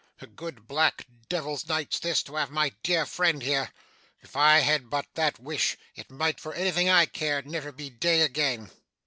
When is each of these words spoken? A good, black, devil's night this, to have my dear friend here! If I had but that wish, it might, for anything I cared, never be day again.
A 0.19 0.25
good, 0.25 0.67
black, 0.67 1.05
devil's 1.29 1.67
night 1.67 1.99
this, 2.01 2.23
to 2.23 2.33
have 2.33 2.49
my 2.49 2.71
dear 2.81 3.05
friend 3.05 3.39
here! 3.43 3.71
If 4.21 4.35
I 4.35 4.57
had 4.61 4.89
but 4.89 5.05
that 5.13 5.37
wish, 5.37 5.77
it 5.93 6.09
might, 6.09 6.39
for 6.39 6.55
anything 6.55 6.89
I 6.89 7.05
cared, 7.05 7.45
never 7.45 7.71
be 7.71 7.91
day 7.91 8.21
again. 8.21 8.71